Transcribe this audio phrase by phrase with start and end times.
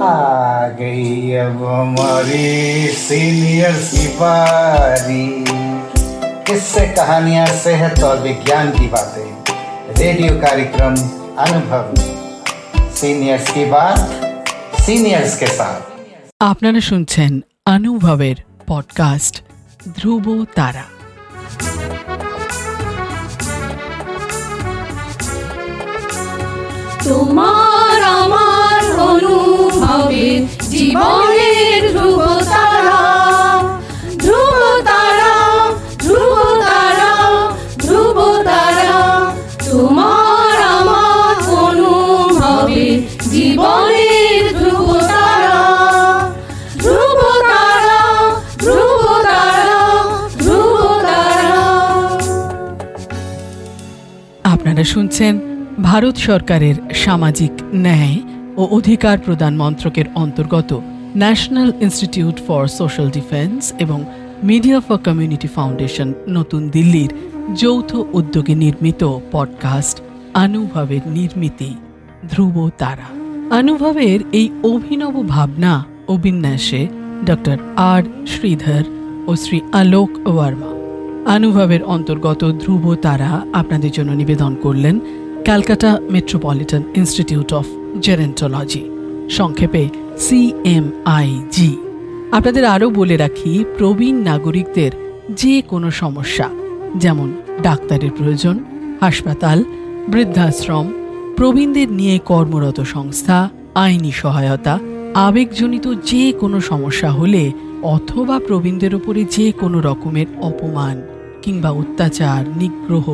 [0.00, 5.24] आ गई अब हमारी सीनियर की बारी
[6.46, 9.28] किससे कहानियां सेहत और विज्ञान की बातें
[9.98, 10.96] रेडियो कार्यक्रम
[11.44, 11.94] अनुभव
[12.94, 14.00] सीनियर्स की बात
[14.80, 15.80] सीनियर्स के साथ
[16.40, 17.32] আপনারা শুনছেন
[17.66, 19.34] অনুভবের পডকাস্ট
[19.96, 20.84] ধ্রুব তারা
[27.04, 27.73] তোমার
[54.95, 55.39] শুনছেন
[55.83, 58.19] ভারত সরকারের সামাজিক ন্যায়
[58.57, 60.79] ও অধিকার প্রদান মন্ত্রকের অন্তর্গত
[61.17, 64.05] national institute for social defence এবং
[64.43, 67.13] মিডিয়া ফর কমিউনিটি ফাউন্ডেশন, নতুন দিল্লির
[67.55, 70.01] যৌথ উদ্যোগে নির্মিত পডকাস্ট
[70.33, 71.75] অনুভবের নির্মিতি,
[72.31, 73.07] ধ্রুব তারা।
[73.55, 76.87] অনুভবের এই অভিনব ভাবনা ও বিন্যাসে
[77.25, 78.03] ডক্টর আর.
[78.27, 78.83] শ্রীধর
[79.27, 80.74] ও শ্রী আলোক ওয়ার্মা
[81.25, 84.99] অনুভবের অন্তর্গত ধ্রুব তারা আপনাদের জন্য নিবেদন করলেন
[85.43, 87.65] Calcutta Metropolitan Institute of
[88.01, 88.83] Gerontology
[89.29, 91.75] সংক্ষেপে সিএমআইজি
[92.31, 94.91] আপনাদের আরও বলে রাখি, প্রবীণ নাগরিকদের
[95.31, 96.49] যে কোনো সমস্যা,
[96.95, 98.63] যেমন ডাক্তারের প্রয়োজন,
[99.01, 99.63] হাসপাতাল,
[100.07, 100.93] বৃদ্ধাশ্রম,
[101.37, 104.79] প্রবীণদের নিয়ে কর্মরত সংস্থা, আইনি সহায়তা,
[105.15, 107.51] আবেগজনিত যে কোনো সমস্যা হলে
[107.83, 111.14] অথবা প্রবীণদের উপরে যে কোনো রকমের অপমান
[111.45, 113.07] কিংবা অত্যাচার, নিগ্রহ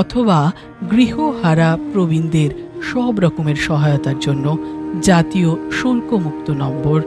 [0.00, 0.52] অথবা
[0.90, 2.50] গৃহহারা প্রবীণদের
[2.90, 4.46] সব রকমের সহায়তার জন্য
[5.02, 6.98] জাতীয় শুল্কমুক্ত নম্বর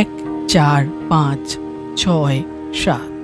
[0.00, 0.10] এক
[0.48, 1.44] চার পাঁচ
[1.96, 2.38] ছয়
[2.74, 3.14] সাত।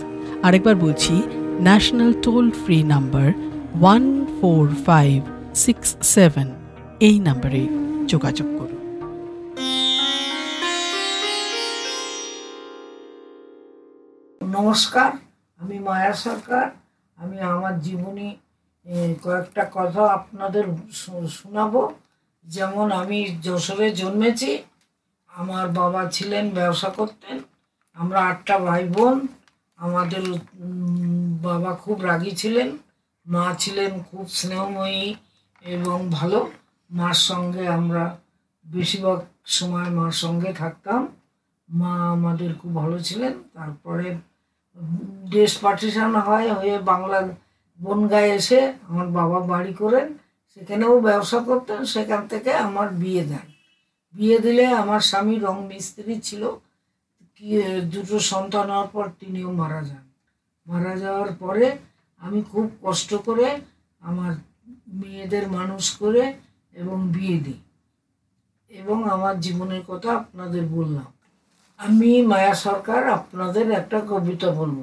[0.42, 1.14] আরেকবার বলছি
[1.60, 3.28] national toll free number
[3.80, 4.04] one
[4.36, 5.16] four five
[5.54, 6.48] six seven
[7.00, 7.62] এই নাম্বারে
[8.06, 8.80] যোগাযোগ করুন।
[14.40, 15.27] নমস্কার
[15.60, 16.66] আমি মায়া সরকার,
[17.18, 18.28] আমি আমার জীবনী
[19.24, 20.64] কয়েকটা কথা আপনাদের
[21.38, 21.82] শোনাবো।
[22.44, 24.52] যেমন আমি যশোরে জন্মেছি,
[25.30, 27.36] আমার বাবা ছিলেন ব্যবসা করতেন,
[27.96, 29.16] আমরা আটটা ভাই বোন
[29.78, 30.24] আমাদের
[31.48, 32.68] বাবা খুব রাগী ছিলেন,
[33.26, 35.04] মা ছিলেন খুব স্নেহময়ী
[35.64, 36.40] এবং ভালো।
[36.90, 38.04] মার সঙ্গে আমরা
[38.66, 39.18] বেশিরভাগ
[39.56, 41.00] সময় মার সঙ্গে থাকতাম,
[41.68, 44.06] মা আমাদের খুব ভালো ছিলেন। তারপরে
[45.36, 47.18] দেশ পার্টিশন হয়, হয়ে বাংলা
[47.80, 50.06] বনগায় এসে আমার বাবা বাড়ি করেন,
[50.52, 53.46] সেখানেও ব্যবসা করতেন, সেখান থেকে আমার বিয়ে দেন।
[54.14, 56.42] বিয়ে দিলে আমার স্বামী রং মিস্ত্রি ছিল
[57.92, 60.04] দুটো সন্তান হওয়ার পর তিনিও মারা যান।
[60.66, 61.66] মারা যাওয়ার পরে
[62.22, 63.46] আমি খুব কষ্ট করে
[64.08, 64.32] আমার
[65.00, 66.22] মেয়েদের মানুষ করে
[66.80, 67.60] এবং বিয়ে দিই।
[68.70, 71.08] এবং আমার জীবনের কথা আপনাদের বললাম।
[71.78, 74.78] আমি মায়া সরকার আপনাদের একটা কবিতা বলব।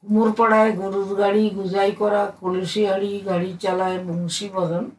[0.00, 4.90] কুমোরপাড়ায় গরুর গাড়ি গুজাই করা, কলসি হাড়ি গাড়ি চালায় বংশী বদন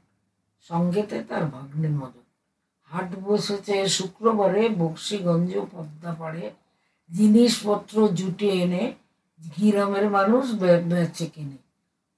[0.59, 2.25] সঙ্গেতে তার ভাগ্নে মদন।
[2.91, 6.51] হাট বসেছে শুক্রবারে, বক্সিগঞ্জ পদ্মা পাড়ে।
[7.09, 8.93] জিনিসপত্র জুটে এনে
[9.57, 11.57] গ্রামের মানুষ বেচে কিনে।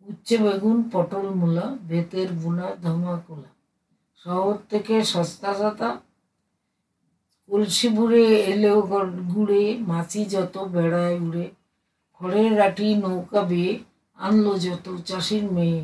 [0.07, 3.49] উচ্ছে বেগুন, পটল মূলা, বেতের বুনা ধামাকুলা
[4.23, 5.89] শহর থেকে সস্তা সাতা
[7.49, 8.79] কলসি বুড়ে এলেও
[9.31, 11.45] গুড়ে মাছি যত বেড়ায় উড়ে
[12.15, 13.71] খড়ের লাঠি নৌকা বেয়ে
[14.19, 15.81] আনলো যত চাষির মেয়ে।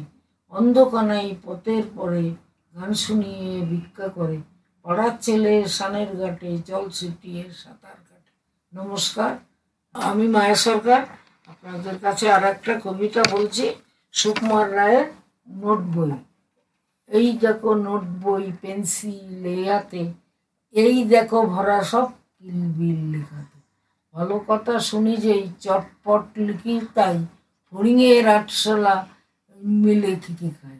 [0.54, 2.26] অন্ধকানাই পথের পরে
[2.74, 4.38] গান শুনিয়ে ভিক্ষা করে,
[4.86, 8.32] পাড়ার ছেলে সানের ঘাটে জল ছিটিয়ে সাঁতার কাটে।
[8.74, 9.32] নমস্কার,
[9.96, 11.02] আমি মায়া সরকার।
[11.50, 13.66] আপনাদের কাছে আর একটা কবিতা বলছি,
[14.14, 15.08] সুকুমার রায়ের
[15.48, 16.12] নোট বই।
[17.12, 20.02] এই দেখো নোট বই পেন্সিল এই হাতে
[20.72, 22.06] এই দেখো ভরা সব
[22.40, 23.60] কিলবিল লেখাতে।
[24.14, 27.26] ভালো কথা শুনি যেই চটপট লিখি তাই
[27.72, 29.08] ফড়িংয়ের আটশোলা
[29.64, 30.80] মিলে থেকে খায়।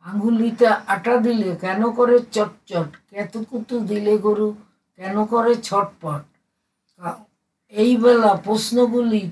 [0.00, 2.96] আঙ্গুলিতে আটা দিলে কেন করে চটচট?
[3.10, 4.54] কেতুকুতু দিলে গরু
[4.96, 6.22] কেন করে ছটপট?
[6.98, 7.24] কা-
[7.68, 9.30] এই বেলা প্রশ্নগুলি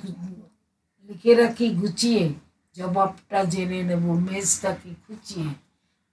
[1.08, 2.32] লিখে রাখি গুছিয়ে,
[2.74, 5.48] জবাবটা জেনে নেব, মেজটাকে খুঁচিয়ে।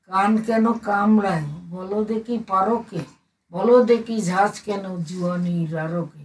[0.07, 1.43] কান কেন কামড়ায়?
[1.69, 3.14] বলো দেখি পারকে
[3.53, 6.23] বলো দেখি ঝাঁজ কেন জুয়ানির আরকে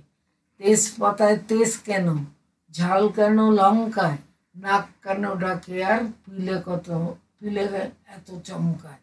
[0.59, 2.07] তেজপাতায় তেজ কেন?
[2.73, 4.19] ঝাল কেন লঙ্কায়?
[4.57, 6.89] নাক কেন ডাকে আর পিলে কত,
[7.39, 7.65] পিলে
[8.17, 9.01] এত চমকায়?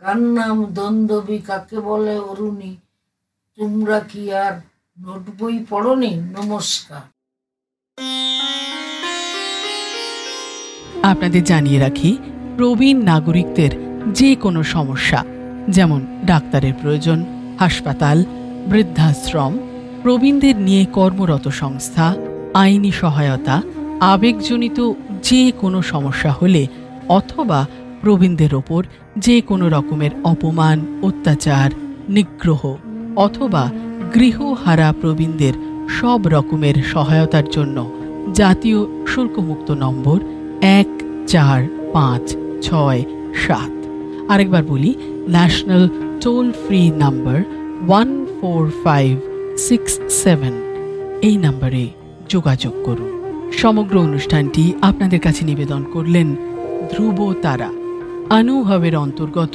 [0.00, 2.72] কার নাম দ্বন্দ্ববী কাকে বলে অরুণী?
[3.58, 4.54] তোমরা কি আর
[4.98, 6.12] নোট বই পড়নি?
[6.36, 7.04] নমস্কার।
[11.02, 12.10] আপনাদের জানিয়ে রাখি,
[12.56, 13.72] প্রবীণ নাগরিকদের
[14.12, 15.20] যে কোনো সমস্যা,
[15.68, 17.18] যেমন ডাক্তারের প্রয়োজন
[17.64, 18.18] হাসপাতাল,
[18.70, 19.52] বৃদ্ধাশ্রম,
[20.02, 22.06] প্রবীণদের নিয়ে কর্মরত সংস্থা,
[22.54, 23.56] আইনি সহায়তা,
[24.12, 24.78] আবেগজনিত
[25.22, 26.62] যে কোনো সমস্যা হলে
[27.08, 27.60] অথবা
[28.00, 28.82] প্রবীণদের ওপর
[29.18, 31.68] যে কোনো রকমের অপমান, অত্যাচার,
[32.08, 32.62] নিগ্রহ
[33.16, 33.64] অথবা
[34.14, 35.54] গৃহহারা প্রবীণদের
[36.00, 37.76] সব রকমের সহায়তার জন্য
[38.34, 40.18] জাতীয় শুল্কমুক্ত নম্বর
[40.80, 40.90] এক
[41.26, 41.60] চার
[41.92, 42.24] পাঁচ
[42.62, 43.00] ছয়
[43.46, 43.74] সাত।
[44.30, 44.90] আরেকবার বলি,
[45.28, 45.84] national
[46.24, 47.38] toll free number
[47.88, 49.12] one four five
[49.58, 49.92] six
[50.22, 50.54] seven
[51.22, 51.84] এই নাম্বারে
[52.28, 53.10] যোগাযোগ করুন।
[53.52, 56.28] সমগ্র অনুষ্ঠানটি আপনাদের কাছে নিবেদন করলেন
[56.92, 57.70] ধ্রুব তারা
[58.30, 59.54] অনুভবের অন্তর্গত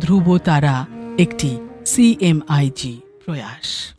[0.00, 0.74] ধ্রুব তারা
[1.18, 1.50] একটি
[1.86, 3.95] সিএমআইজি প্রয়াস।